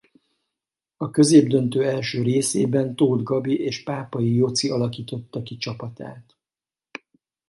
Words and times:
A 0.97 1.09
középdöntő 1.11 1.83
első 1.87 2.21
részében 2.23 2.95
Tóth 2.95 3.23
Gabi 3.23 3.59
és 3.59 3.83
Pápai 3.83 4.35
Joci 4.35 4.69
alakította 4.69 5.43
ki 5.43 5.57
csapatát. 5.57 6.37